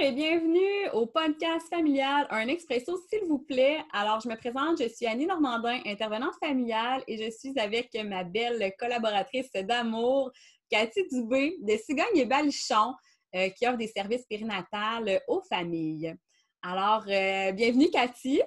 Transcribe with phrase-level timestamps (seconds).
[0.00, 3.78] et bienvenue au podcast familial Un Expresso, s'il vous plaît.
[3.92, 8.22] Alors, je me présente, je suis Annie Normandin, intervenante familiale, et je suis avec ma
[8.22, 10.30] belle collaboratrice d'amour,
[10.70, 12.94] Cathy Dubé, de Cigogne et Balichon,
[13.34, 16.14] euh, qui offre des services périnatales aux familles.
[16.62, 18.40] Alors, euh, bienvenue, Cathy.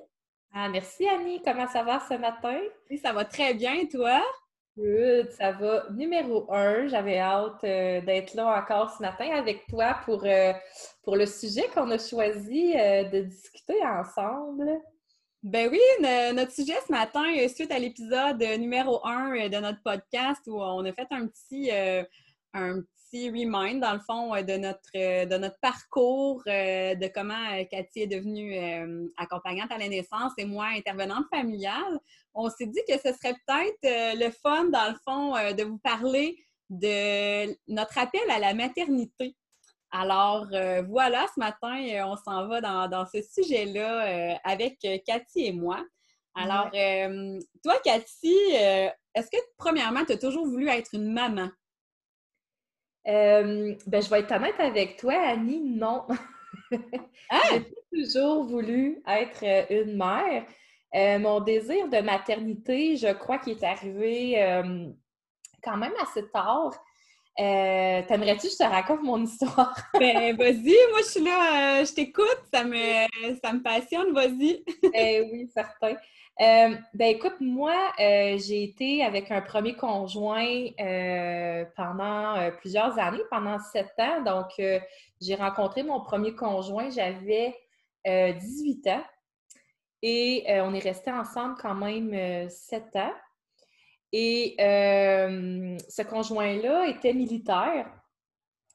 [0.54, 1.42] Ah, merci, Annie.
[1.44, 2.62] Comment ça va ce matin?
[2.90, 4.24] Oui, ça va très bien, toi?
[4.82, 5.86] Good, ça va.
[5.92, 10.54] Numéro un, j'avais hâte euh, d'être là encore ce matin avec toi pour, euh,
[11.04, 14.80] pour le sujet qu'on a choisi euh, de discuter ensemble.
[15.44, 15.80] Ben oui,
[16.34, 20.94] notre sujet ce matin, suite à l'épisode numéro un de notre podcast où on a
[20.94, 21.72] fait un petit,
[22.54, 28.08] un petit remind, dans le fond, de notre, de notre parcours, de comment Cathy est
[28.08, 32.00] devenue accompagnante à la naissance et moi, intervenante familiale
[32.34, 35.64] on s'est dit que ce serait peut-être euh, le fun, dans le fond, euh, de
[35.64, 36.38] vous parler
[36.70, 39.36] de notre appel à la maternité.
[39.92, 45.84] Alors, euh, voilà, ce matin, on s'en va dans, ce sujet-là avec Cathy et moi.
[46.34, 46.72] Alors,
[47.62, 51.50] toi, Cathy, est-ce que, premièrement, tu as toujours voulu être une maman?
[53.06, 56.06] Ben, je vais être honnête avec toi, Annie, non.
[57.30, 57.40] Ah!
[57.94, 60.46] J'ai toujours voulu être une mère.
[60.94, 64.90] Euh, mon désir de maternité, je crois qu'il est arrivé euh,
[65.64, 66.74] quand même assez tard.
[67.40, 69.74] Euh, T'aimerais-tu que je te raconte mon histoire?
[70.00, 73.08] ben, vas-y, moi je suis là, je t'écoute, ça me,
[73.44, 74.64] ça me passionne, vas-y.
[74.94, 75.96] eh oui, certain.
[76.38, 80.66] ben écoute, moi, j'ai été avec un premier conjoint
[81.76, 84.22] pendant plusieurs années, pendant sept ans.
[84.22, 84.50] Donc,
[85.22, 87.56] j'ai rencontré mon premier conjoint, j'avais
[88.06, 89.04] 18 ans.
[90.02, 93.14] Et euh, on est resté ensemble quand même euh, sept ans.
[94.12, 97.92] Et euh, ce conjoint-là était militaire.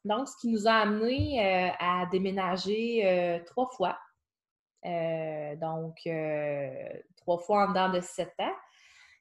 [0.04, 3.98] Donc, ce qui nous a amené à déménager trois fois.
[4.84, 5.96] donc,
[7.16, 8.54] trois fois en dedans de sept ans.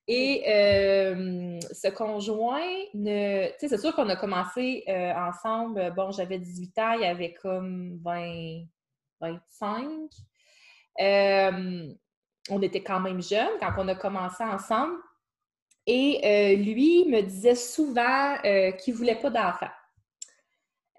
[0.08, 2.62] Et ce conjoint,
[2.94, 3.48] ne...
[3.48, 5.92] tu sais, c'est sûr qu'on a commencé ensemble.
[5.96, 8.66] Bon, j'avais 18 ans, il y avait comme 20,
[9.20, 10.12] 25
[12.50, 14.98] on était quand même jeunes quand on a commencé ensemble.
[15.88, 19.70] Et euh, lui me disait souvent euh, qu'il ne voulait pas d'enfant.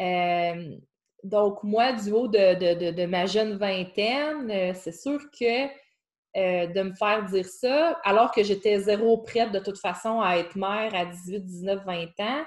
[0.00, 0.76] Euh,
[1.24, 5.66] donc, moi, du haut de, ma jeune vingtaine, c'est sûr que
[6.36, 10.54] de me faire dire ça, alors que j'étais zéro prête de toute façon à être
[10.54, 12.44] mère à 18, 19, 20 ans,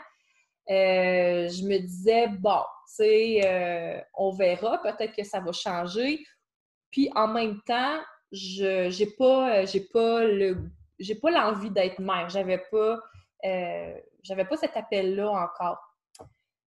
[0.67, 6.23] je me disais, bon, tu sais, on verra, peut-être que ça va changer.
[6.91, 7.99] Puis en même temps,
[8.31, 12.29] je j'ai pas pas le j'ai pas l'envie d'être mère.
[12.29, 12.99] J'avais pas
[13.45, 15.79] euh, j'avais pas cet appel-là encore.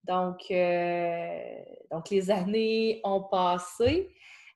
[0.04, 1.56] Donc, euh,
[1.90, 4.14] donc les années ont passé.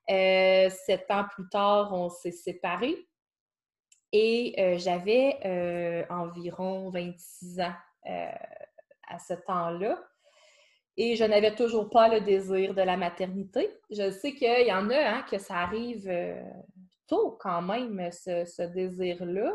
[0.09, 3.07] Euh, sept ans plus tard, on s'est séparés.
[4.13, 10.01] Et j'avais environ 26 ans à ce temps-là.
[10.95, 13.69] Et je n'avais toujours pas le désir de la maternité.
[13.91, 16.09] Je sais qu'il y en a hein, que ça arrive
[17.07, 19.53] tôt quand même, ce, désir-là.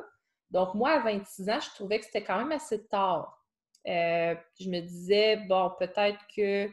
[0.52, 3.42] Donc, moi, à 26 ans, je trouvais que c'était quand même assez tard.
[3.88, 6.70] Euh, je me disais, bon, peut-être que euh,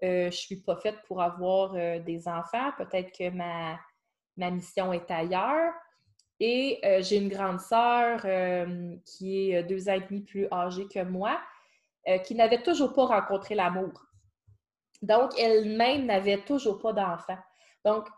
[0.00, 3.80] je ne suis pas faite pour avoir euh, des enfants, peut-être que ma,
[4.36, 5.72] ma mission est ailleurs.
[6.40, 8.20] Et j'ai une grande sœur
[9.06, 11.40] qui est deux ans et demi plus âgée que moi,
[12.24, 14.04] qui n'avait toujours pas rencontré l'amour.
[15.00, 17.38] Donc, elle-même n'avait toujours pas d'enfant.
[17.84, 18.08] Donc,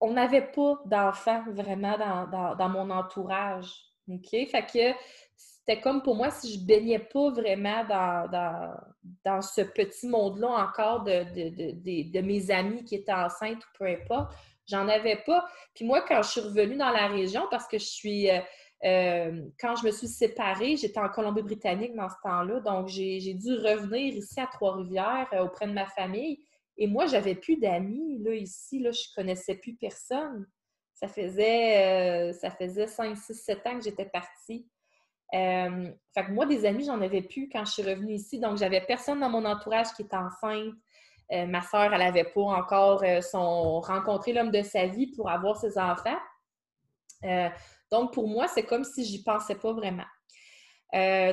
[0.00, 1.96] on n'avait pas d'enfants vraiment
[2.56, 3.85] dans, mon entourage.
[4.08, 4.30] OK?
[4.30, 4.98] Fait que
[5.66, 8.76] c'était comme pour moi si je baignais pas vraiment dans,
[9.24, 11.24] dans, ce petit monde-là encore de,
[12.12, 14.32] de, mes amis qui étaient enceintes ou peu importe.
[14.66, 15.44] J'en avais pas.
[15.74, 18.30] Puis moi, quand je suis revenue dans la région, parce que je suis.
[18.30, 18.40] Euh,
[18.84, 23.54] euh, quand je me suis séparée, j'étais en Colombie-Britannique dans ce temps-là, donc j'ai dû
[23.54, 26.38] revenir ici à Trois-Rivières euh, auprès de ma famille.
[26.76, 30.46] Et moi, j'avais plus d'amis, là, ici, là, je connaissais plus personne.
[30.96, 34.66] Ça faisait, euh, faisait 5, 6, 7 ans que j'étais partie.
[35.34, 38.40] Euh, fait que moi, des amis, j'en avais plus quand je suis revenue ici.
[38.40, 40.72] Donc, j'avais personne dans mon entourage qui était enceinte.
[41.32, 45.58] Euh, ma soeur, elle n'avait pas encore son, rencontré l'homme de sa vie pour avoir
[45.58, 46.18] ses enfants.
[47.90, 50.06] donc, pour moi, c'est comme si j'y pensais pas vraiment.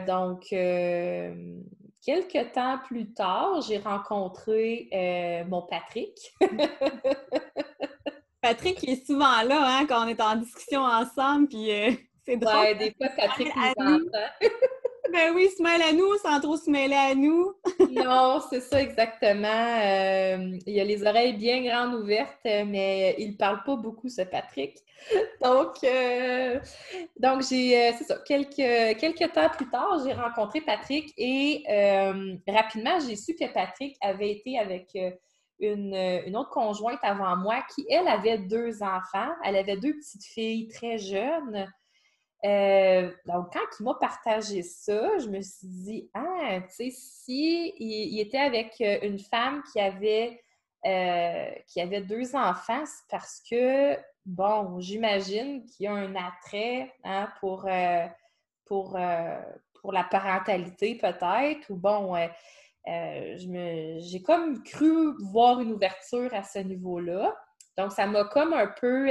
[0.05, 0.53] donc,
[2.05, 4.89] Quelques temps plus tard, j'ai rencontré
[5.47, 6.33] mon Patrick.
[8.43, 11.91] Patrick est souvent là hein, quand on est en discussion ensemble, puis euh,
[12.25, 12.53] c'est drôle.
[12.53, 13.99] Ouais, des fois, Patrick nous entend.
[15.13, 17.53] ben oui, se mêle à nous sans trop se mêler à nous.
[17.89, 19.47] non, c'est ça exactement.
[19.47, 24.23] Euh, il a les oreilles bien grandes ouvertes, mais il ne parle pas beaucoup, ce
[24.23, 24.77] Patrick.
[25.41, 26.59] Donc, euh,
[27.17, 31.63] donc j'ai, c'est ça, quelques, quelques temps plus tard, j'ai rencontré Patrick et
[32.47, 34.95] rapidement, j'ai su que Patrick avait été avec
[35.63, 35.95] une,
[36.25, 39.31] une, autre conjointe avant moi qui, elle, avait deux enfants.
[39.43, 41.67] Elle avait deux petites filles très jeunes.
[42.45, 47.73] Euh, donc, quand il m'a partagé ça, je me suis dit, ah, tu sais, si
[47.77, 50.41] il, était avec euh, une femme qui avait,
[50.85, 57.65] euh, deux enfants, c'est parce que, bon, j'imagine qu'il y a un attrait hein, pour,
[58.65, 58.99] pour,
[59.81, 62.13] pour la parentalité, peut-être, ou bon,
[62.85, 67.35] j'ai comme cru voir une ouverture à ce niveau-là.
[67.77, 69.09] Donc, ça m'a comme un peu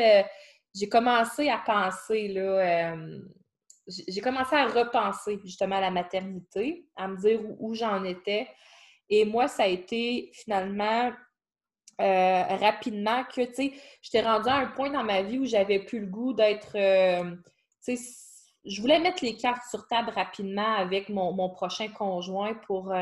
[0.74, 3.18] j'ai commencé à penser, là, euh,
[3.86, 8.48] j'ai commencé à repenser justement à la maternité, à me dire où, j'en étais.
[9.10, 11.12] Et moi, ça a été finalement
[12.00, 15.80] euh, rapidement que, tu sais, j'étais rendue à un point dans ma vie où j'avais
[15.80, 17.34] plus le goût d'être, euh,
[17.84, 18.18] tu sais,
[18.64, 22.94] je voulais mettre les cartes sur table rapidement avec mon, mon prochain conjoint pour,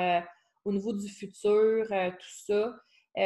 [0.65, 2.77] au niveau du futur, tout ça.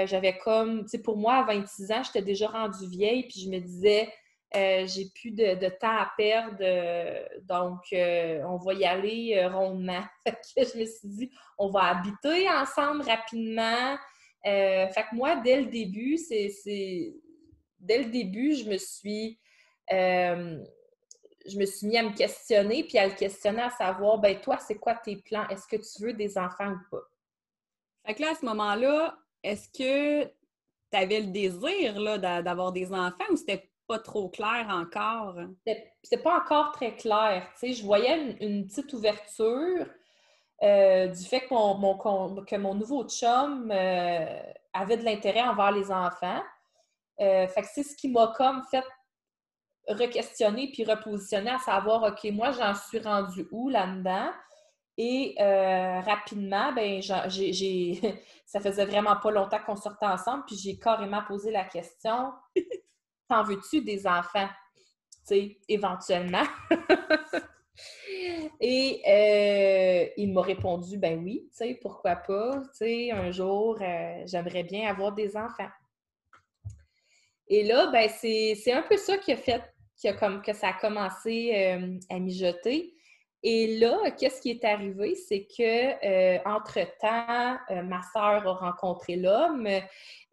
[0.06, 3.50] j'avais comme, tu sais, pour moi, à 26 ans, j'étais déjà rendue vieille, puis je
[3.50, 4.08] me disais,
[4.56, 10.04] euh, j'ai plus de, temps à perdre, euh, donc euh, on va y aller rondement.
[10.56, 13.96] je me suis dit, on va habiter ensemble rapidement.
[14.44, 16.52] fait que moi, dès le début, c'est,
[17.80, 19.40] dès le début, je me suis
[21.46, 24.56] je me suis mis à me questionner, puis à le questionner à savoir, ben toi,
[24.58, 25.46] c'est quoi tes plans?
[25.48, 27.02] Est-ce que tu veux des enfants ou pas?
[28.04, 33.24] Fait que là, à ce moment-là, est-ce que tu avais le désir d'avoir des enfants
[33.30, 35.36] ou c'était pas trop clair encore?
[36.02, 37.50] C'est pas encore très clair.
[37.62, 39.86] je voyais une, petite ouverture
[40.62, 41.98] euh, du fait que mon,
[42.44, 44.42] que mon nouveau chum euh,
[44.72, 46.42] avait de l'intérêt envers les enfants.
[47.20, 48.84] Euh, fait que c'est ce qui m'a comme fait
[49.88, 54.30] re-questionner puis repositionner à savoir, OK, moi, j'en suis rendue où là-dedans?
[54.96, 58.00] Et rapidement, ben, j'ai,
[58.46, 62.32] ça faisait vraiment pas longtemps qu'on sortait ensemble, puis j'ai carrément posé la question
[63.28, 64.48] T'en veux-tu des enfants?
[65.68, 66.44] Éventuellement.
[68.60, 71.48] Et euh, il m'a répondu, ben oui,
[71.82, 75.68] pourquoi pas, un jour, euh, j'aimerais bien avoir des enfants.
[77.48, 79.62] Et là, ben c'est un peu ça qui a fait
[79.96, 82.94] qui a comme, que ça a commencé euh, à mijoter.
[83.46, 85.14] Et là, qu'est-ce qui est arrivé?
[85.14, 89.68] C'est que entre-temps, ma sœur a rencontré l'homme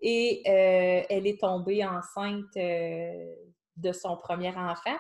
[0.02, 3.36] et euh, elle est tombée enceinte euh,
[3.76, 4.98] de son premier enfant.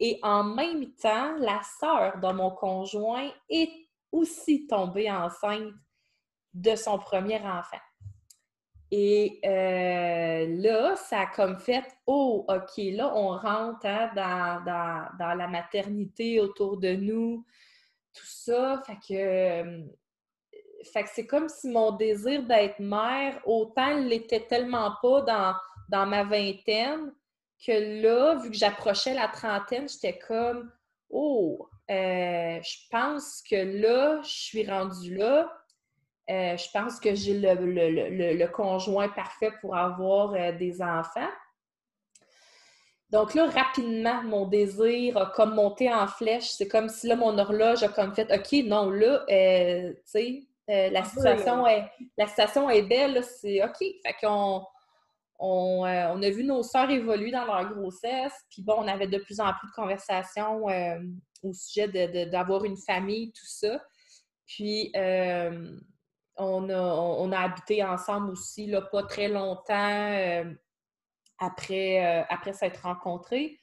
[0.00, 3.70] Et en même temps, la sœur de mon conjoint est
[4.12, 5.72] aussi tombée enceinte
[6.54, 7.78] de son premier enfant.
[8.90, 15.48] Et euh, là, ça a comme fait Oh, OK, là, on rentre hein, dans, la
[15.48, 17.44] maternité autour de nous,
[18.14, 18.82] tout ça.
[18.86, 19.84] Fait que
[20.92, 25.54] fait que c'est comme si mon désir d'être mère, autant l'était tellement pas dans,
[25.88, 27.12] dans ma vingtaine,
[27.64, 30.70] que là, vu que j'approchais la trentaine, j'étais comme
[31.10, 35.50] Oh, euh, je pense que là, je suis rendue là.
[36.30, 41.30] Euh, je pense que j'ai le, conjoint parfait pour avoir euh, des enfants.
[43.10, 46.50] Donc là, rapidement, mon désir a comme monté en flèche.
[46.50, 50.90] C'est comme si là, mon horloge a comme fait OK, non, là, tu sais, euh,
[50.90, 53.78] la, situation est, la situation est belle, c'est OK.
[53.78, 54.62] Fait qu'on
[55.38, 59.06] on, euh, on, a vu nos sœurs évoluer dans leur grossesse, puis bon, on avait
[59.06, 60.98] de plus en plus de conversations euh,
[61.42, 61.88] au sujet
[62.26, 63.82] d'avoir une famille, tout ça.
[64.46, 64.92] Puis
[66.38, 70.44] on a, habité ensemble aussi, là, pas très longtemps
[71.38, 73.58] après, après s'être rencontrés.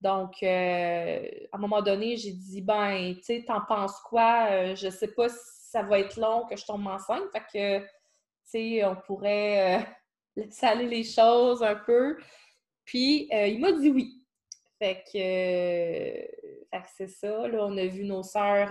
[0.00, 4.74] Donc, à un moment donné, j'ai dit, ben, tu sais, t'en penses quoi?
[4.74, 7.24] je sais pas si ça va être long que je tombe enceinte.
[7.32, 7.90] Fait que, tu
[8.44, 9.82] sais, on pourrait euh,
[10.36, 12.16] laisser aller les choses un peu.
[12.84, 14.22] Puis, euh, il m'a dit oui.
[14.78, 15.18] Fait que,
[16.74, 17.48] euh, c'est ça.
[17.48, 18.70] Là, on a vu nos sœurs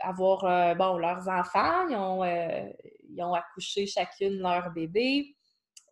[0.00, 1.88] avoir, bon, leurs enfants.
[1.88, 5.34] Ils ont, ils ont accouché chacune leur bébé.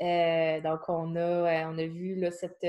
[0.01, 2.65] donc, on a, on a vu là, cette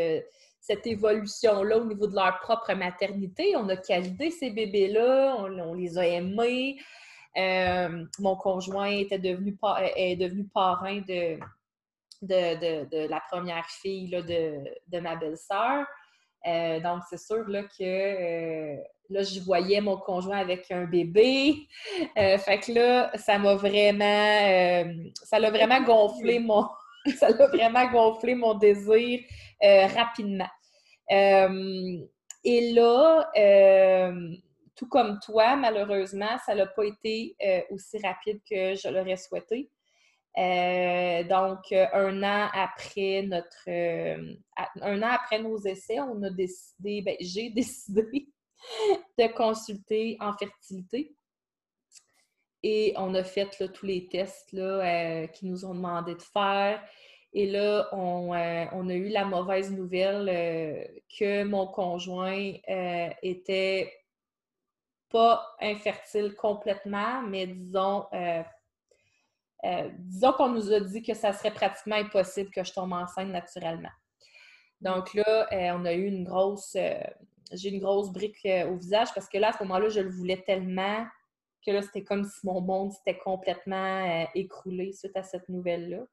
[0.59, 3.55] cette évolution-là au niveau de leur propre maternité.
[3.55, 6.77] On a qualité ces bébés-là, on, les a aimés.
[7.37, 9.57] Euh, mon conjoint était devenu,
[9.95, 11.39] est devenu parrain de,
[12.21, 15.85] de, la première fille de, ma belle-sœur.
[16.45, 18.75] Donc, c'est sûr là, que
[19.09, 21.55] là, je voyais mon conjoint avec un bébé.
[22.15, 24.93] fait que là, ça m'a vraiment,
[25.23, 26.67] ça l'a vraiment gonflé mon,
[27.17, 29.21] ça l'a vraiment gonflé mon désir
[29.61, 30.49] rapidement.
[31.09, 33.29] et là,
[34.79, 39.69] tout comme toi, malheureusement, ça n'a pas été euh, aussi rapide que je l'aurais souhaité.
[40.37, 47.01] Euh, donc, euh, un an après notre un an après nos essais, on a décidé,
[47.01, 48.27] ben, j'ai décidé
[49.17, 51.15] de consulter en fertilité.
[52.61, 56.83] Et on a fait tous les tests qu'ils nous ont demandé de faire.
[57.31, 60.25] Et là, on, on a eu la mauvaise nouvelle
[61.17, 62.53] que mon conjoint
[63.23, 63.93] était
[65.09, 68.05] pas infertile complètement, mais disons,
[69.65, 72.93] euh, euh, disons qu'on nous a dit que ça serait pratiquement impossible que je tombe
[72.93, 73.91] enceinte naturellement.
[74.81, 76.77] Donc là, euh, on a eu une grosse,
[77.51, 80.41] j'ai une grosse brique au visage parce que là, à ce moment-là, je le voulais
[80.41, 81.05] tellement
[81.65, 86.05] que là, c'était comme si mon monde s'était complètement écroulé suite à cette nouvelle-là.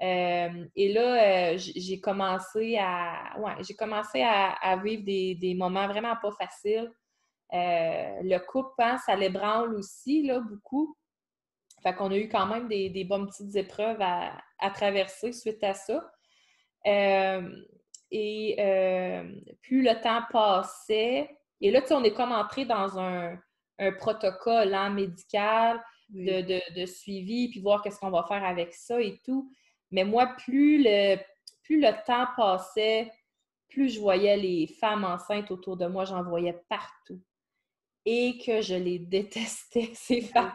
[0.00, 6.90] et là, j'ai commencé à, ouais, j'ai commencé à, vivre des, moments vraiment pas faciles.
[7.54, 10.96] Euh, le couple, hein, ça l'ébranle aussi, là, beaucoup.
[11.82, 16.10] Fait qu'on a eu quand même des, bonnes petites épreuves à, traverser suite à ça.
[16.86, 17.48] Euh,
[18.10, 19.30] et euh,
[19.62, 21.30] plus le temps passait,
[21.60, 23.38] et là, tu sais, on est comme entré dans un,
[23.98, 25.80] protocole hein, médical
[26.10, 29.52] de, suivi, puis voir qu'est-ce qu'on va faire avec ça et tout.
[29.92, 31.16] Mais moi, plus le,
[31.62, 33.12] plus le temps passait,
[33.68, 37.20] plus je voyais les femmes enceintes autour de moi, j'en voyais partout
[38.04, 40.52] et que je les détestais, ces femmes.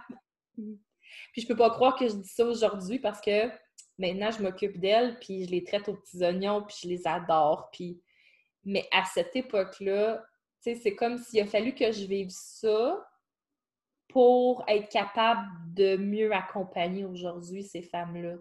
[1.34, 3.50] Puis je peux pas croire que je dis ça aujourd'hui parce que
[3.98, 7.70] maintenant, je m'occupe d'elles, puis je les traite aux petits oignons, puis je les adore.
[7.72, 8.02] Puis...
[8.64, 10.24] Mais à cette époque-là,
[10.62, 13.06] c'est comme s'il a fallu que je vive ça
[14.08, 18.36] pour être capable de mieux accompagner aujourd'hui ces femmes-là.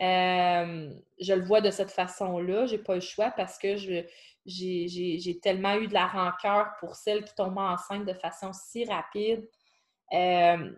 [0.00, 5.76] Euh, je le vois de cette façon-là, j'ai pas le choix parce que j'ai tellement
[5.76, 9.48] eu de la rancœur pour celles qui tombent enceintes de façon si rapide
[10.12, 10.72] euh,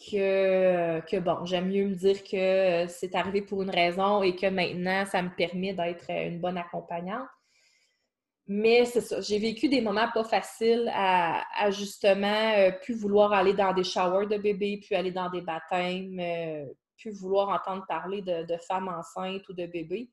[0.00, 5.04] que, bon, j'aime mieux me dire que c'est arrivé pour une raison et que maintenant,
[5.06, 7.28] ça me permet d'être une bonne accompagnante.
[8.46, 13.54] Mais c'est ça, j'ai vécu des moments pas faciles à, justement euh, plus vouloir aller
[13.54, 16.64] dans des showers de bébés, puis aller dans des baptêmes, euh,
[16.98, 20.10] plus vouloir entendre parler de, de femmes enceintes ou de bébés.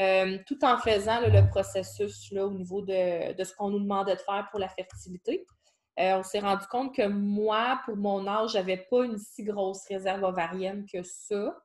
[0.00, 4.20] Euh, tout en faisant le processus là, au niveau de, ce qu'on nous demandait de
[4.20, 5.44] faire pour la fertilité.
[5.98, 9.84] Euh, on s'est rendu compte que moi, pour mon âge, j'avais pas une si grosse
[9.88, 11.56] réserve ovarienne que ça.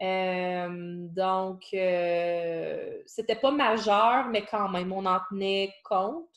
[0.00, 0.68] Euh,
[1.08, 1.62] donc,
[3.06, 6.28] c'était pas majeur, mais quand même, on en tenait compte.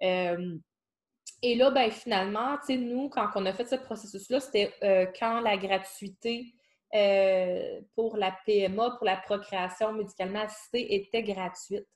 [0.00, 4.72] et là, ben, finalement, nous, quand on a fait ce processus-là, c'était
[5.18, 6.54] quand la gratuité
[6.92, 11.86] euh, pour la PMA, pour la procréation médicalement assistée, était gratuite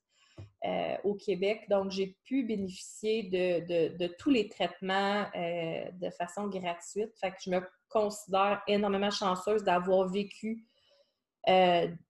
[0.65, 1.63] euh, au Québec.
[1.69, 7.11] Donc, j'ai pu bénéficier de, tous les traitements euh, de façon gratuite.
[7.21, 10.67] Fait que je me considère énormément chanceuse d'avoir vécu,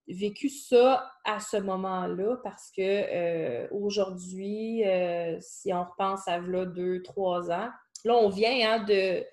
[0.07, 4.81] vécu ça à ce moment-là parce que aujourd'hui,
[5.41, 7.69] si on repense à là deux, trois ans,
[8.03, 9.23] là, on vient hein, de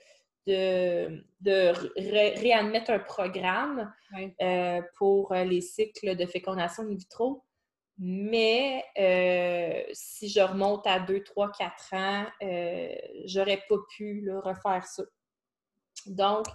[0.46, 1.72] de,
[2.40, 3.92] réadmettre un programme
[4.40, 7.44] euh, pour euh, les cycles de fécondation in vitro.
[7.98, 12.26] Mais euh, si je remonte à 2, 3, 4 ans,
[13.26, 15.02] j'aurais pas pu refaire ça.
[16.06, 16.46] Donc,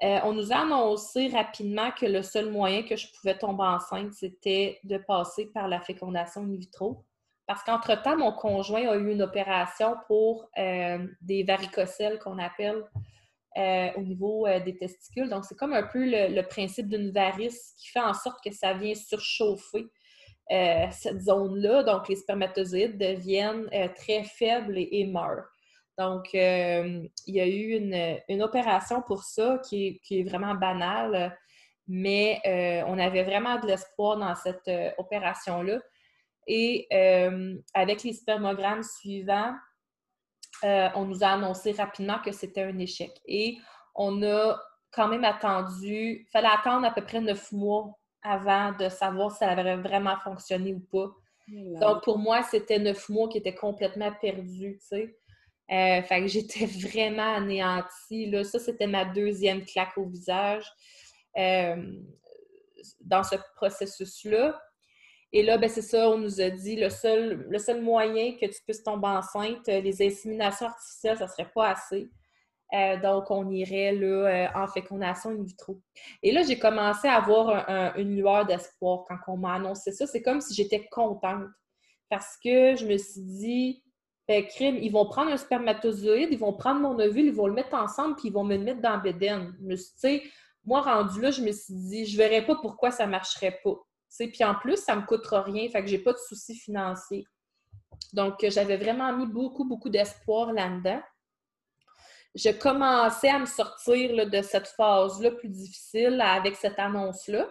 [0.00, 4.80] on nous a annoncé rapidement que le seul moyen que je pouvais tomber enceinte, c'était
[4.82, 7.04] de passer par la fécondation in vitro.
[7.46, 12.82] Parce qu'entre-temps, mon conjoint a eu une opération pour des varicocèles qu'on appelle
[13.58, 15.28] euh, au niveau euh, des testicules.
[15.28, 18.72] Donc, c'est comme un peu le, principe d'une varice qui fait en sorte que ça
[18.72, 19.88] vient surchauffer
[20.50, 21.82] euh, cette zone-là.
[21.82, 25.48] Donc, les spermatozoïdes deviennent très faibles et, meurent.
[25.98, 27.76] Donc, il y a eu
[28.28, 31.36] une, opération pour ça qui est, vraiment banale,
[31.86, 32.40] mais
[32.86, 35.78] on avait vraiment de l'espoir dans cette opération-là.
[36.46, 36.88] Et
[37.74, 39.54] avec les spermogrammes suivants,
[40.64, 43.20] euh, on nous a annoncé rapidement que c'était un échec.
[43.26, 43.58] Et
[43.94, 44.60] on a
[44.92, 49.38] quand même attendu, il fallait attendre à peu près neuf mois avant de savoir si
[49.38, 51.12] ça avait vraiment fonctionné ou pas.
[51.48, 55.16] Donc, pour moi, c'était neuf mois qui étaient complètement perdus, tu sais.
[55.70, 58.26] Euh, fait que j'étais vraiment anéantie.
[58.30, 58.44] Là.
[58.44, 60.64] Ça, c'était ma deuxième claque au visage
[61.38, 61.76] euh,
[63.00, 64.60] dans ce processus-là.
[65.32, 68.46] Et là, ben, c'est ça, on nous a dit le seul, le seul moyen que
[68.46, 72.10] tu puisses tomber enceinte, les inséminations artificielles, ça serait pas assez.
[72.74, 75.80] Euh, donc, on irait là, euh, en fécondation in vitro.
[76.22, 80.06] Et là, j'ai commencé à avoir une lueur d'espoir quand on m'a annoncé ça.
[80.06, 81.48] C'est comme si j'étais contente
[82.08, 83.82] parce que je me suis dit,
[84.28, 87.54] ben, crime, ils vont prendre un spermatozoïde, ils vont prendre mon ovule, ils vont le
[87.54, 89.54] mettre ensemble, puis ils vont me le mettre dans Bédène.
[89.60, 90.20] Je me
[90.64, 93.74] moi, rendu là, je me suis dit, je verrais pas pourquoi ça marcherait pas.
[94.18, 97.24] Puis en plus, ça me coûtera rien, fait que j'ai pas de soucis financiers.
[98.12, 101.00] Donc, j'avais vraiment mis beaucoup, beaucoup d'espoir là-dedans
[102.34, 107.48] je commençais à me sortir de cette phase-là plus difficile avec cette annonce-là.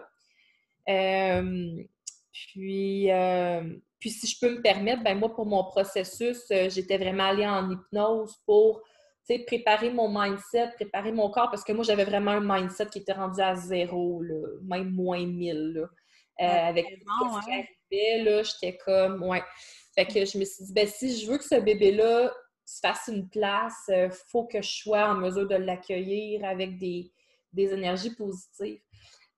[0.88, 1.82] Euh,
[2.32, 3.62] puis, euh,
[3.98, 7.46] puis, si je peux me permettre, ben moi, pour mon processus, euh, j'étais vraiment allée
[7.46, 8.82] en hypnose pour
[9.46, 13.12] préparer mon mindset, préparer mon corps, parce que moi, j'avais vraiment un mindset qui était
[13.12, 14.22] rendu à zéro,
[14.62, 15.86] même moins mille.
[16.38, 17.52] avec ce qui
[17.90, 19.42] arrivait, j'étais comme, ouais.
[19.94, 22.32] Fait que je me suis dit, ben si je veux que ce bébé-là
[22.64, 26.78] se fasse une place, il euh, faut que je sois en mesure de l'accueillir avec
[26.78, 27.12] des,
[27.54, 28.80] énergies positives.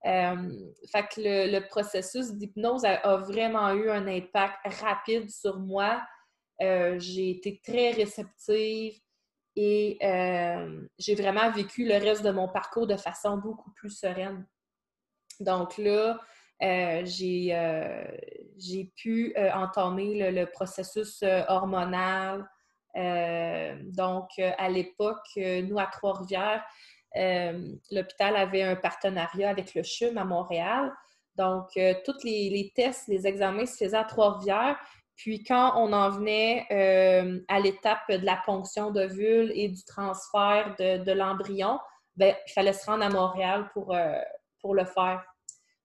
[0.06, 0.52] Euh,
[0.92, 6.02] fait que le, processus d'hypnose a, vraiment eu un impact rapide sur moi.
[6.62, 9.00] Euh, j'ai été très réceptive
[9.56, 9.98] et
[10.98, 14.46] j'ai vraiment vécu le reste de mon parcours de façon beaucoup plus sereine.
[15.40, 16.20] Donc là,
[16.60, 17.52] j'ai
[18.96, 22.48] pu entamer le processus hormonal,
[22.96, 26.64] donc, euh, à l'époque, euh, nous, à Trois-Rivières,
[27.90, 30.92] l'hôpital avait un partenariat avec le CHUM à Montréal.
[31.36, 31.68] Donc,
[32.04, 34.78] tous les, tests, les examens se faisaient à Trois-Rivières.
[35.16, 36.66] Puis, quand on en venait
[37.48, 41.78] à l'étape de la ponction d'ovule et du transfert de, l'embryon,
[42.16, 43.96] ben, il fallait se rendre à Montréal pour,
[44.60, 45.24] pour le faire.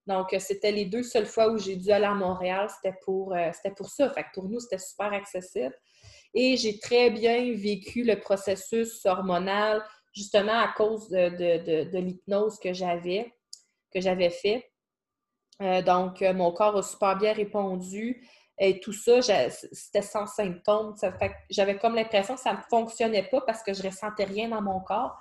[0.08, 3.36] Donc, c'était les deux seules fois où j'ai dû aller à Montréal, c'était pour,
[3.78, 4.10] pour ça.
[4.10, 5.76] Fait pour nous, c'était super accessible.
[6.34, 13.34] Et j'ai très bien vécu le processus hormonal, justement à cause de, l'hypnose que j'avais,
[13.94, 14.72] que j'avais fait.
[15.62, 18.26] Euh, donc, euh, mon corps a super bien répondu.
[18.58, 20.94] Et tout ça, c'était sans symptômes.
[21.50, 24.62] j'avais comme l'impression que ça ne fonctionnait pas parce que je ne ressentais rien dans
[24.62, 25.18] mon corps.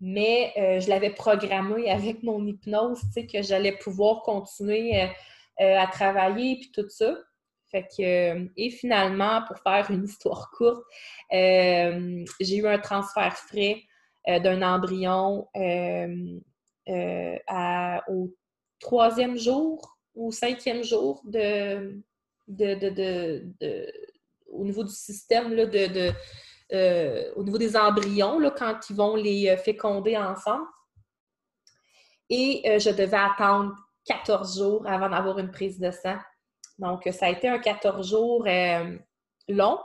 [0.00, 5.08] Mais euh, je l'avais programmé avec mon hypnose, que j'allais pouvoir continuer
[5.58, 7.16] à travailler et tout ça.
[8.00, 10.84] Euh, et finalement, pour faire une histoire courte,
[11.32, 13.82] euh, j'ai eu un transfert frais
[14.28, 15.48] euh, d'un embryon
[18.08, 18.34] au
[18.80, 22.00] troisième jour ou cinquième jour de,
[24.48, 26.12] au niveau du système de,
[27.36, 30.66] au niveau des embryons là, quand ils vont les féconder ensemble.
[32.28, 36.18] Et je devais attendre 14 jours avant d'avoir une prise de sang.
[36.78, 38.96] Donc, ça a été un 14 jours euh,
[39.48, 39.78] long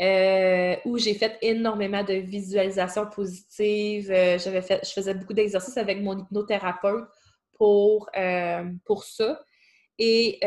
[0.00, 4.10] euh, où j'ai fait énormément de visualisations positives.
[4.10, 7.08] Euh, j'avais je faisais beaucoup d'exercices avec mon hypnothérapeute
[7.54, 8.10] pour,
[8.84, 9.40] pour ça.
[9.98, 10.40] Et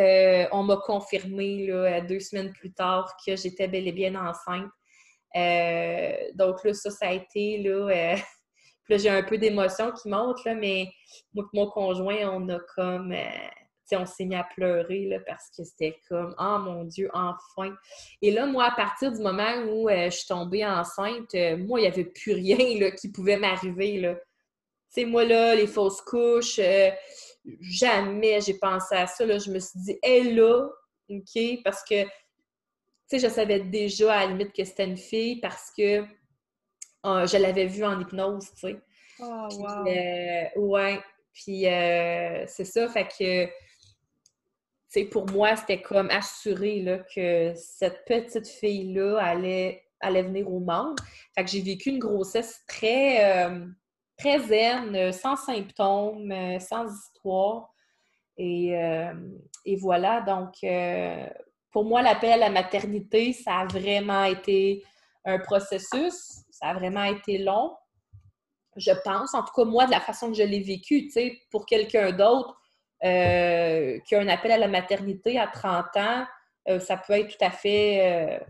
[0.52, 1.68] on m'a confirmé
[2.08, 4.70] deux semaines plus tard que j'étais bel et bien enceinte.
[6.36, 8.16] donc là, ça, ça a été là.
[8.84, 10.90] puis là, j'ai un peu d'émotion qui monte, là, mais
[11.34, 13.16] moi mon conjoint, on a comme
[13.96, 17.76] on s'est mis à pleurer là, parce que c'était comme Oh mon Dieu, enfin!
[18.22, 21.80] Et là, moi, à partir du moment où euh, je suis tombée enceinte, euh, moi,
[21.80, 24.02] il n'y avait plus rien là, qui pouvait m'arriver.
[24.02, 26.90] Tu sais, moi, là, les fausses couches, euh,
[27.62, 29.26] jamais j'ai pensé à ça.
[29.26, 29.38] Là.
[29.38, 30.70] Je me suis dit, elle là,
[31.10, 32.10] OK, parce que, tu
[33.08, 36.04] sais, je savais déjà à la limite que c'était une fille parce que
[37.04, 38.82] je l'avais vue en hypnose, tu sais.
[39.20, 40.70] Oh, wow.
[40.74, 41.00] ouais.
[41.32, 43.67] Puis c'est ça, fait que
[45.12, 50.98] pour moi, c'était comme assuré là, que cette petite fille-là allait, allait venir au monde.
[51.36, 53.66] Fait que j'ai vécu une grossesse très, euh,
[54.18, 57.74] très zen, sans symptômes, sans histoire.
[58.38, 59.14] Et, euh,
[59.66, 61.28] et voilà, donc euh,
[61.72, 64.84] pour moi, l'appel à la maternité, ça a vraiment été
[65.26, 67.76] un processus, ça a vraiment été long.
[68.76, 71.10] Je pense, en tout cas, moi, de la façon que je l'ai vécu,
[71.52, 72.60] pour quelqu'un d'autre,
[73.04, 76.26] euh, qui a un appel à la maternité à 30 ans,
[76.68, 78.42] euh, ça peut être tout à fait,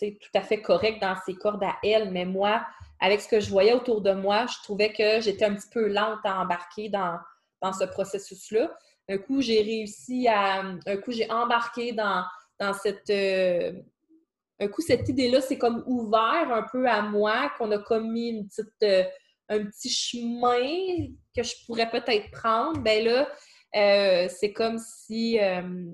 [0.00, 2.12] euh, tout à fait correct dans ses cordes à elle.
[2.12, 2.64] Mais moi,
[3.00, 5.88] avec ce que je voyais autour de moi, je trouvais que j'étais un petit peu
[5.88, 7.18] lente à embarquer dans,
[7.60, 8.70] dans ce processus-là.
[9.08, 10.62] Un coup, j'ai réussi à.
[10.86, 12.24] Un coup, j'ai embarqué dans,
[12.60, 13.10] dans cette.
[13.10, 18.46] un coup, cette idée-là, c'est comme ouvert un peu à moi, qu'on a commis une
[18.46, 19.12] petite,
[19.48, 22.78] un petit chemin que je pourrais peut-être prendre.
[22.80, 23.28] Ben là,
[23.76, 25.90] euh, c'est comme si, euh,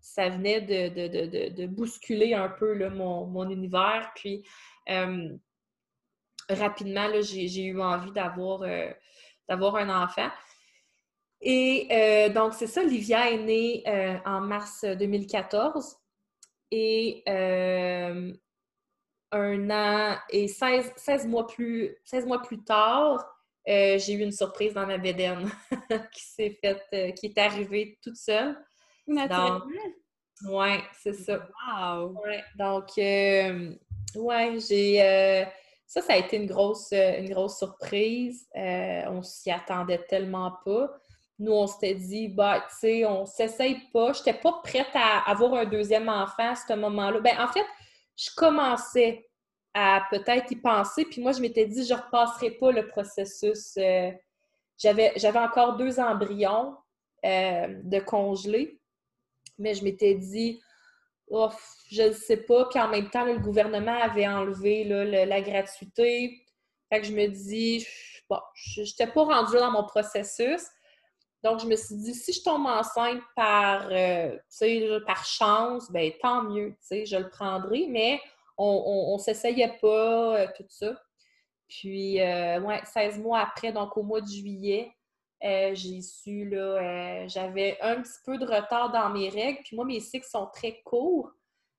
[0.00, 4.12] ça venait de, bousculer un peu mon, univers.
[4.14, 4.44] Puis
[6.48, 8.62] rapidement, j'ai eu envie d'avoir
[9.76, 10.30] un enfant.
[11.40, 15.96] Et euh, donc, c'est ça, Livia est née euh, en mars 2014.
[16.70, 18.32] Et euh,
[19.32, 23.26] un an et 16, mois, plus, 16 mois plus tard,
[23.98, 25.50] j'ai eu une surprise dans ma bédaine
[26.12, 28.56] qui s'est faite, qui est arrivée toute seule.
[29.06, 29.64] Naturellement?
[30.44, 31.46] Oui, c'est ça.
[31.68, 32.16] Wow!
[32.58, 35.46] donc, ouais, j'ai
[35.86, 38.46] ça, ça a été une grosse, une grosse surprise.
[38.54, 41.00] on s'y attendait tellement pas
[41.40, 44.12] nous, on s'était dit, bah, tu sais, on s'essaye pas.
[44.12, 47.18] Je n'étais pas prête à avoir un deuxième enfant à ce moment-là.
[47.20, 47.64] Ben, en fait,
[48.14, 49.26] je commençais
[49.74, 53.76] à peut-être y penser, puis moi, je m'étais dit, je ne repasserai pas le processus.
[53.78, 54.10] Euh,
[54.78, 56.76] j'avais, encore deux embryons
[57.24, 58.80] euh, de congelés,
[59.58, 60.60] mais je m'étais dit,
[61.28, 61.50] oh,
[61.90, 62.66] je ne sais pas.
[62.66, 66.42] Puis en même temps, le gouvernement avait enlevé la gratuité.
[66.88, 67.86] Fait que je me dis,
[68.28, 70.62] bon, je n'étais pas rendue dans mon processus.
[71.42, 74.36] Donc, je me suis dit, si je tombe enceinte par, euh,
[75.06, 78.20] par chance, ben tant mieux, je le prendrai, mais
[78.64, 81.00] on ne s'essayait pas, euh, tout ça.
[81.68, 84.92] Puis, euh, ouais, 16 mois après, donc au mois de juillet,
[85.42, 90.00] j'ai su, là, j'avais un petit peu de retard dans mes règles, puis moi, mes
[90.00, 91.30] cycles sont très courts.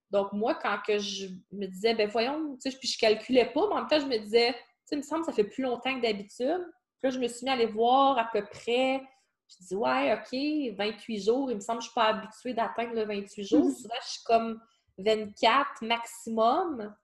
[0.09, 3.67] Donc, moi, quand que je me disais, ben voyons, tu sais, puis je calculais pas,
[3.67, 5.43] mais en même temps, je me disais, tu sais, il me semble que ça fait
[5.43, 6.65] plus longtemps que d'habitude.
[6.99, 9.01] Puis là, je me suis mis à aller voir à peu près
[9.59, 11.51] je dis, ouais, OK, 28 jours.
[11.51, 13.65] Il me semble que je ne suis pas habituée d'atteindre le 28 jours.
[13.65, 13.73] Mhm.
[13.73, 14.61] Souvent, je suis comme
[15.03, 16.95] 24 maximum.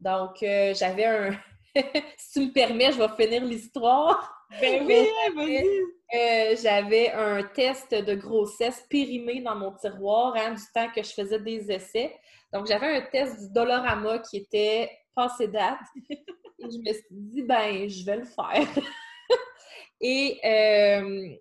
[0.00, 1.30] Donc, euh, j'avais un.
[2.16, 4.46] si tu me permets, je vais finir l'histoire.
[4.60, 5.66] Ben oui, vas-y.
[6.14, 11.10] Euh, j'avais un test de grossesse périmé dans mon tiroir hein, du temps que je
[11.10, 12.14] faisais des essais.
[12.52, 15.80] Donc, j'avais un test du Dolorama qui était passé date.
[16.10, 18.68] Et je me suis dit, ben, je vais le faire.
[20.00, 21.34] Et, euh,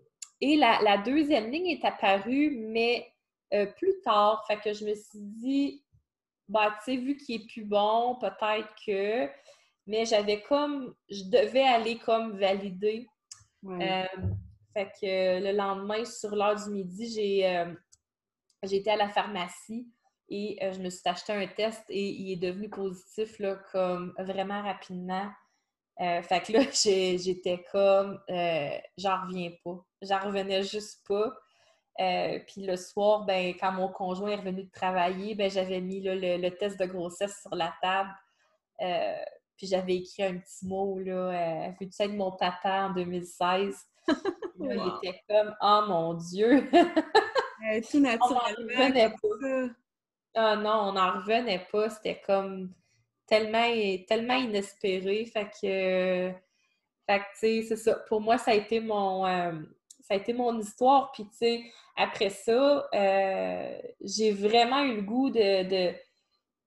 [0.46, 3.13] et la, deuxième ligne est apparue, mais
[3.54, 4.44] euh, plus tard.
[4.48, 5.84] Fait que je me suis dit,
[6.48, 9.30] bah, tu sais, vu qu'il est plus bon, peut-être que.
[9.86, 10.96] Mais j'avais comme.
[11.10, 13.08] Je devais aller comme valider.
[13.66, 14.04] Euh,
[14.74, 19.88] fait que le lendemain, sur l'heure du midi, j'ai été à la pharmacie
[20.30, 24.62] et je me suis acheté un test et il est devenu positif là, comme vraiment
[24.64, 25.30] rapidement.
[26.02, 26.62] Euh, fait que là,
[27.18, 29.86] j'étais comme, euh, j'en reviens pas.
[30.02, 31.32] J'en revenais juste pas.
[32.00, 36.02] Euh, puis le soir, ben, quand mon conjoint est revenu de travailler, ben, j'avais mis
[36.02, 38.10] le, test de grossesse sur la table.
[39.58, 43.76] puis j'avais écrit un petit mot, là, vu tu de mon papa en 2016.
[44.60, 46.70] Il était comme, oh mon Dieu!
[47.92, 49.16] tout naturellement.
[50.36, 51.90] Ah non, on n'en revenait pas.
[51.90, 52.74] C'était comme
[53.28, 53.68] tellement,
[54.08, 55.26] tellement inespéré.
[55.26, 56.32] Fait que,
[57.08, 57.96] fait que c'est ça.
[58.08, 59.52] Pour moi, ça a été mon, euh,
[60.04, 61.12] ça a été mon histoire.
[61.14, 61.64] Puis, tu sais,
[61.96, 65.94] après ça, euh, j'ai vraiment eu le goût de,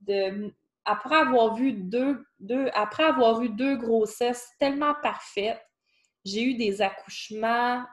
[0.00, 0.52] de,
[0.84, 5.62] après avoir vu deux, deux, après avoir eu deux grossesses tellement parfaites,
[6.24, 7.84] j'ai eu des accouchements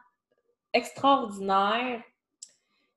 [0.72, 2.02] extraordinaires.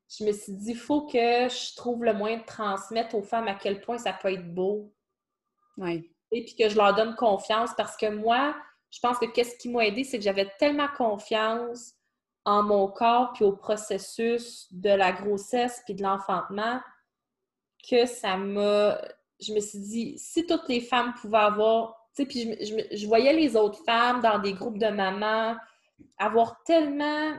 [0.09, 3.49] Je me suis dit, il faut que je trouve le moyen de transmettre aux femmes
[3.49, 4.95] à quel point ça peut être beau,
[6.31, 8.55] et puis que je leur donne confiance parce que moi,
[8.91, 11.96] je pense que qu'est-ce qui m'a aidé, c'est que j'avais tellement confiance
[12.47, 16.81] en mon corps puis au processus de la grossesse puis de l'enfantement
[17.89, 18.99] que ça m'a.
[19.39, 21.95] Je me suis dit, si toutes les femmes pouvaient avoir.
[22.17, 22.57] Tu sais, puis
[22.97, 25.55] je, voyais les autres femmes dans des groupes de mamans
[26.17, 27.35] avoir tellement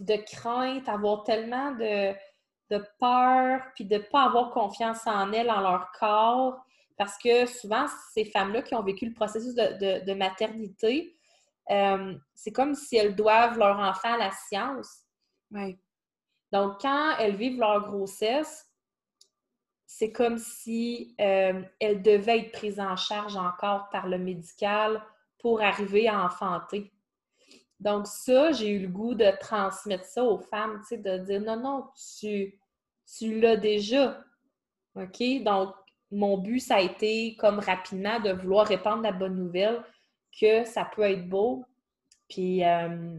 [0.00, 2.14] de crainte, avoir tellement de,
[2.70, 6.64] de peur, puis de ne pas avoir confiance en elles, en leur corps.
[6.96, 11.17] Parce que souvent, ces femmes-là qui ont vécu le processus de, maternité,
[11.70, 15.04] euh, c'est comme si elles doivent leur enfant à la science.
[16.52, 18.66] Donc, quand elles vivent leur grossesse,
[19.86, 25.02] c'est comme si euh, elles devaient être prises en charge encore par le médical
[25.38, 26.92] pour arriver à enfanter.
[27.80, 31.84] Donc, ça, j'ai eu le goût de transmettre ça aux femmes, de dire non, non,
[32.18, 32.58] tu,
[33.16, 34.22] tu l'as déjà.
[34.94, 35.22] OK?
[35.42, 35.74] Donc,
[36.10, 39.82] mon but, ça a été comme rapidement de vouloir répandre la bonne nouvelle
[40.40, 41.64] que ça peut être beau.
[42.28, 43.18] Puis, euh,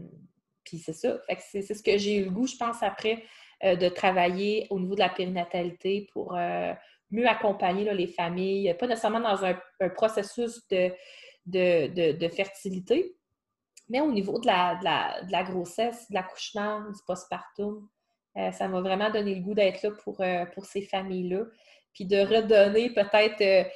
[0.64, 1.18] puis c'est ça.
[1.38, 3.22] c'est, ce que j'ai eu le goût, je pense, après
[3.64, 6.72] euh, de travailler au niveau de la périnatalité pour euh,
[7.10, 9.58] mieux accompagner les familles, pas nécessairement dans un,
[9.90, 10.92] processus de,
[11.46, 13.16] de, fertilité,
[13.88, 17.88] mais au niveau de la, de la, grossesse, de l'accouchement, du postpartum.
[18.52, 20.22] ça m'a vraiment donné le goût d'être là pour,
[20.54, 21.46] pour ces familles-là.
[21.92, 23.68] Puis de redonner peut-être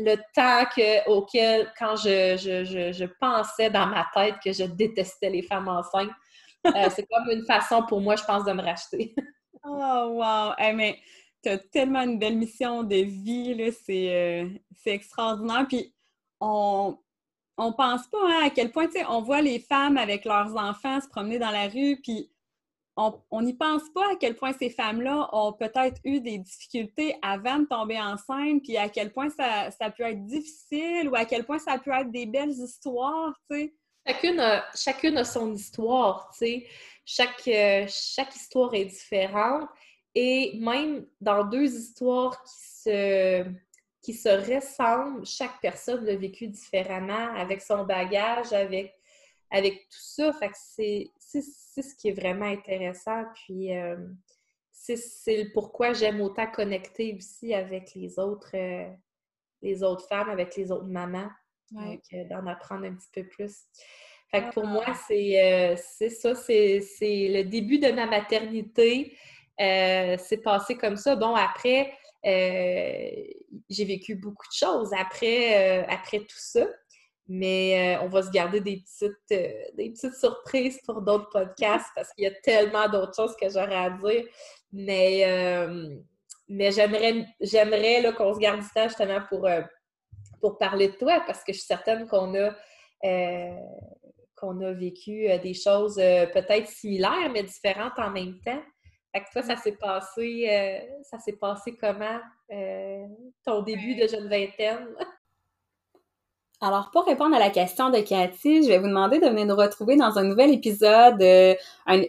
[0.00, 0.64] le temps
[1.06, 6.10] auquel, quand je, je, pensais dans ma tête que je détestais les femmes enceintes,
[6.94, 9.14] c'est comme une façon pour moi, je pense, de me racheter.
[9.64, 10.52] oh, wow!
[10.74, 10.98] mais
[11.42, 14.50] tu as tellement une belle mission de vie, là, c'est,
[14.86, 15.66] extraordinaire.
[15.68, 15.94] Puis
[16.40, 16.98] on,
[17.56, 20.56] on pense pas hein, à quel point, tu sais, on voit les femmes avec leurs
[20.56, 22.30] enfants se promener dans la rue, puis
[22.96, 27.60] on n'y pense pas à quel point ces femmes-là ont peut-être eu des difficultés avant
[27.60, 31.58] de tomber enceinte, puis à quel point ça, peut être difficile ou à quel point
[31.58, 33.74] ça peut être des belles histoires, tu.
[34.74, 39.68] Chacune a, son histoire, tu euh, chaque histoire est différente.
[40.14, 43.44] Et même dans deux histoires qui se,
[44.02, 48.94] qui se ressemblent, chaque personne l'a vécu différemment, avec son bagage, avec,
[49.50, 50.32] avec tout ça.
[50.32, 53.24] Fait que c'est, ce qui est vraiment intéressant.
[53.34, 53.96] Puis euh,
[54.72, 58.88] c'est, pourquoi j'aime autant connecter aussi avec les autres, euh,
[59.62, 61.30] les autres femmes, avec les autres mamans.
[61.72, 63.60] Donc, euh, d'en apprendre un petit peu plus.
[64.30, 64.94] Fait que pour moi, ah.
[65.06, 69.16] c'est, c'est ça, c'est, le début de ma maternité.
[69.58, 71.16] c'est passé comme ça.
[71.16, 71.92] Bon, après,
[72.24, 76.66] j'ai vécu beaucoup de choses après, après tout ça.
[77.32, 79.14] Mais euh, on va se garder des petites,
[79.76, 83.76] des petites surprises pour d'autres podcasts parce qu'il y a tellement d'autres choses que j'aurais
[83.76, 84.24] à dire.
[84.72, 85.66] Mais,
[86.48, 89.48] mais j'aimerais, j'aimerais qu'on se garde du temps justement pour,
[90.40, 92.50] pour parler de toi parce que je suis certaine qu'on a,
[94.36, 98.62] qu'on a vécu des choses peut-être similaires mais différentes en même temps.
[99.12, 102.20] Fait que toi, ça s'est passé, euh, ça s'est passé comment,
[102.52, 103.06] euh,
[103.44, 104.88] ton début de jeune vingtaine?
[106.62, 109.56] Alors, pour répondre à la question de Cathy, je vais vous demander de venir nous
[109.56, 111.54] retrouver dans un nouvel épisode, euh,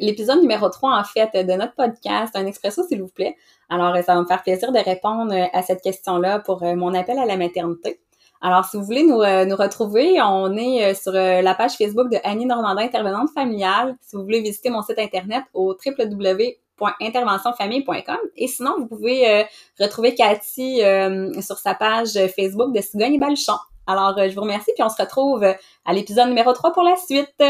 [0.02, 3.38] l'épisode numéro 3, en fait, de notre podcast, un expresso, s'il vous plaît.
[3.70, 7.26] Alors, ça va me faire plaisir de répondre à cette question-là pour mon appel à
[7.26, 8.02] la maternité.
[8.42, 12.46] Alors, si vous voulez nous, nous retrouver, on est sur la page Facebook de Annie
[12.46, 13.96] Normandin, intervenante familiale.
[14.02, 16.58] Si vous voulez visiter mon site internet au www
[17.00, 18.18] interventionfamille.com.
[18.38, 19.44] Et sinon, vous pouvez euh,
[19.80, 23.71] retrouver Cathy euh, sur sa page Facebook de Cigogne et.
[23.88, 26.96] Alors, euh, je vous remercie, puis on se retrouve à l'épisode numéro 3 pour la
[26.96, 27.44] suite.